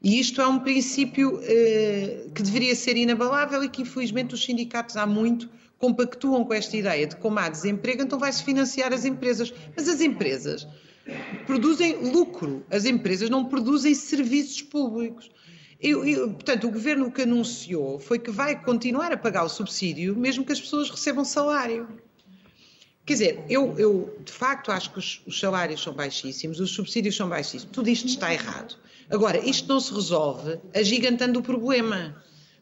[0.00, 4.96] E isto é um princípio eh, que deveria ser inabalável e que, infelizmente, os sindicatos
[4.96, 9.52] há muito compactuam com esta ideia de como há desemprego, então vai-se financiar as empresas.
[9.76, 10.66] Mas as empresas
[11.46, 12.64] produzem lucro.
[12.70, 15.30] As empresas não produzem serviços públicos.
[15.80, 20.16] Eu, eu, portanto, o governo que anunciou foi que vai continuar a pagar o subsídio,
[20.16, 21.86] mesmo que as pessoas recebam salário.
[23.04, 27.14] Quer dizer, eu, eu de facto acho que os, os, salários são baixíssimos, os subsídios
[27.14, 28.76] são baixíssimos, tudo isto está errado.
[29.08, 32.20] Agora, isto não se resolve agigantando o problema,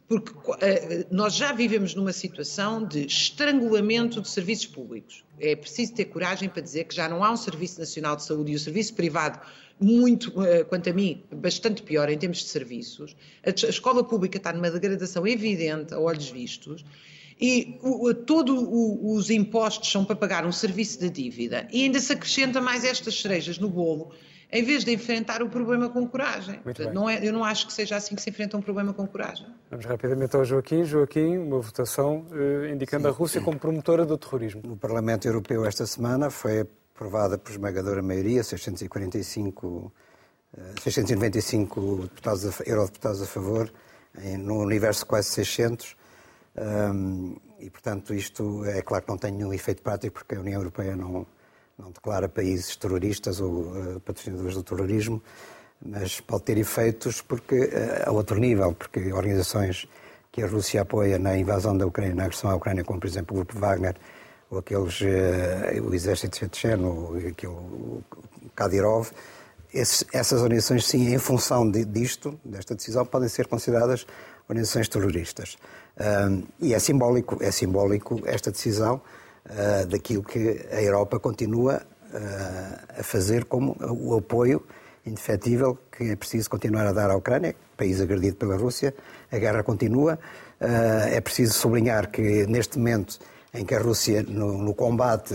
[0.08, 5.24] porque uh, nós já vivemos numa situação de estrangulamento de serviços públicos.
[5.40, 8.52] É preciso ter coragem para dizer que já não há um Serviço Nacional de Saúde
[8.52, 9.40] e o serviço privado
[9.80, 13.16] muito, uh, quanto a mim, bastante pior em termos de serviços.
[13.44, 16.84] A, a escola pública está numa degradação evidente a olhos vistos
[17.40, 17.80] e
[18.26, 18.56] todos
[19.02, 23.20] os impostos são para pagar um serviço de dívida e ainda se acrescenta mais estas
[23.20, 24.12] cerejas no bolo
[24.54, 26.60] em vez de enfrentar o problema com coragem.
[26.92, 29.48] Não é, eu não acho que seja assim que se enfrenta um problema com coragem.
[29.68, 30.84] Vamos rapidamente ao Joaquim.
[30.84, 33.08] Joaquim, uma votação eh, indicando Sim.
[33.08, 34.62] a Rússia como promotora do terrorismo.
[34.64, 39.92] No Parlamento Europeu esta semana foi aprovada por esmagadora maioria, 645,
[40.80, 43.72] 695 deputados a, eurodeputados a favor,
[44.22, 45.96] em, no universo quase 600.
[46.56, 50.60] Um, e, portanto, isto é claro que não tem nenhum efeito prático, porque a União
[50.60, 51.26] Europeia não,
[51.78, 55.22] não declara países terroristas ou uh, patrocinadores do terrorismo,
[55.84, 59.86] mas pode ter efeitos porque, uh, a outro nível, porque organizações
[60.30, 63.36] que a Rússia apoia na invasão da Ucrânia, na agressão à Ucrânia, como por exemplo
[63.36, 63.96] o Grupo Wagner,
[64.50, 68.02] ou aqueles, uh, o Exército Checheno, aquele, o
[68.54, 69.10] Kadyrov,
[69.72, 74.06] essas organizações, sim, em função de, disto, desta decisão, podem ser consideradas
[74.48, 75.58] organizações terroristas.
[76.60, 79.02] e é simbólico, é simbólico esta decisão
[79.50, 84.64] uh, daquilo que a Europa continua uh, a fazer como o apoio
[85.06, 88.94] indefetível que é preciso continuar a dar à Ucrânia, país agredido pela Rússia.
[89.30, 90.18] A guerra continua.
[90.60, 93.18] Uh, é preciso sublinhar que neste momento
[93.52, 95.34] em que a Rússia, no, no combate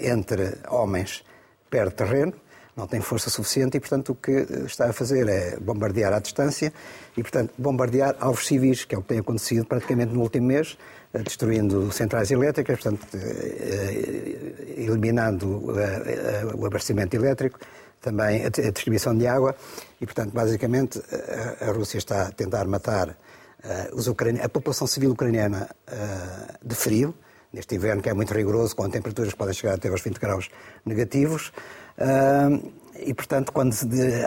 [0.00, 1.24] entre homens,
[1.70, 2.34] perde terreno,
[2.76, 6.72] não tem força suficiente e, portanto, o que está a fazer é bombardear à distância
[7.16, 10.76] e, portanto, bombardear alvos civis, que é o que tem acontecido praticamente no último mês,
[10.76, 17.58] eh, destruindo centrais elétricas, portanto, eh, eliminando eh, o abastecimento elétrico,
[18.00, 19.54] também a distribuição de água.
[20.00, 21.00] E, portanto, basicamente,
[21.60, 23.16] a Rússia está a tentar matar
[24.42, 25.68] a população civil ucraniana
[26.60, 27.14] de frio,
[27.52, 30.50] neste inverno que é muito rigoroso, com temperaturas que podem chegar até aos 20 graus
[30.84, 31.52] negativos.
[33.04, 33.74] E, portanto, quando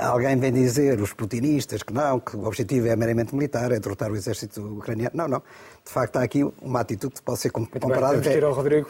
[0.02, 4.12] alguém vem dizer, os putinistas, que não, que o objetivo é meramente militar, é derrotar
[4.12, 5.44] o exército ucraniano, não, não.
[5.86, 8.18] De facto, há aqui uma atitude que pode ser comparada,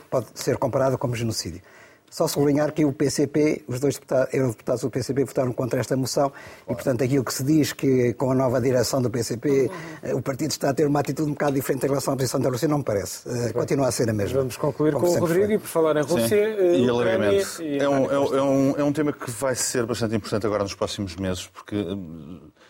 [0.09, 1.61] pode ser comparada como genocídio.
[2.15, 6.31] Só sublinhar que o PCP, os dois deputados, eurodeputados do PCP votaram contra esta moção
[6.63, 9.69] e, portanto, aquilo que se diz que com a nova direção do PCP
[10.13, 12.47] o partido está a ter uma atitude um bocado diferente em relação à posição da
[12.49, 13.27] Rússia, não me parece.
[13.27, 14.39] Uh, continua a ser a mesma.
[14.39, 16.85] Vamos concluir com o Rodrigo e por falar em Rússia Sim.
[16.85, 17.61] e alargamento.
[17.61, 21.17] É um, é, um, é um tema que vai ser bastante importante agora nos próximos
[21.17, 21.75] meses, porque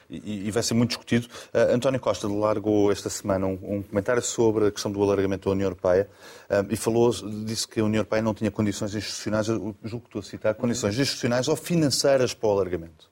[0.09, 1.27] e, vai ser muito discutido.
[1.53, 5.51] Uh, António Costa largou esta semana um, um, comentário sobre a questão do alargamento da
[5.51, 6.09] União Europeia
[6.49, 7.11] uh, e falou,
[7.43, 10.97] disse que a União Europeia não tinha condições institucionais, julgo que estou a citar, condições
[10.97, 13.09] institucionais ou financeiras para o alargamento.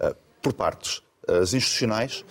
[0.00, 1.02] Uh, por partes.
[1.28, 2.24] As institucionais,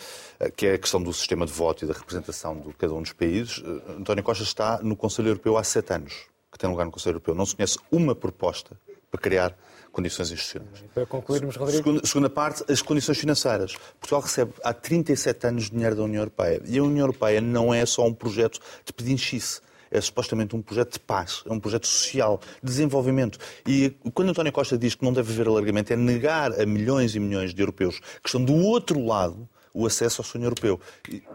[0.57, 3.13] que é a questão do sistema de voto e da representação de cada um dos
[3.13, 3.63] países,
[3.97, 7.33] António Costa está no Conselho Europeu há sete anos, que tem lugar no Conselho Europeu.
[7.33, 8.77] Não se conhece uma proposta
[9.11, 9.57] para criar
[9.91, 10.83] condições institucionais.
[10.93, 11.83] Para concluirmos, Rodrigo.
[11.83, 13.75] Segunda, segunda, parte, as condições financeiras.
[13.99, 16.61] Portugal recebe há 37 anos dinheiro da União Europeia.
[16.65, 19.59] E a União Europeia não é só um projeto de pedinchice.
[19.93, 23.37] É supostamente um projeto de paz, é um projeto social, de desenvolvimento.
[23.67, 27.19] E quando António Costa diz que não deve haver alargamento, é negar a milhões e
[27.19, 30.79] milhões de europeus que estão do outro lado o acesso ao sonho europeu.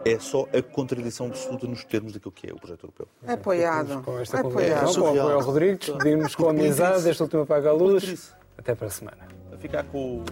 [0.05, 3.07] É só a contradição absoluta nos termos daquilo que é o projeto europeu.
[3.23, 4.01] É apoiado.
[4.03, 4.95] Com esta apoiado.
[4.95, 8.33] Com apoio ao Rodrigo, despedimos com a amizade, esta última paga a luz.
[8.57, 9.27] Até para a semana.
[9.51, 10.23] A ficar com